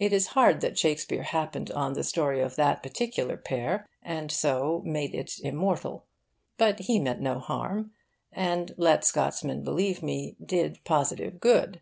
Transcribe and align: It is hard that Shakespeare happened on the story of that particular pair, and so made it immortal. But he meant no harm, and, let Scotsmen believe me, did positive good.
It 0.00 0.12
is 0.12 0.26
hard 0.34 0.60
that 0.62 0.76
Shakespeare 0.76 1.22
happened 1.22 1.70
on 1.70 1.92
the 1.92 2.02
story 2.02 2.40
of 2.40 2.56
that 2.56 2.82
particular 2.82 3.36
pair, 3.36 3.88
and 4.02 4.28
so 4.32 4.82
made 4.84 5.14
it 5.14 5.38
immortal. 5.38 6.04
But 6.58 6.80
he 6.80 6.98
meant 6.98 7.20
no 7.20 7.38
harm, 7.38 7.92
and, 8.32 8.74
let 8.76 9.04
Scotsmen 9.04 9.62
believe 9.62 10.02
me, 10.02 10.34
did 10.44 10.82
positive 10.82 11.38
good. 11.38 11.80